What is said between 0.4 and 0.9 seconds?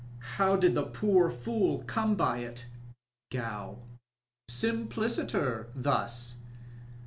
did the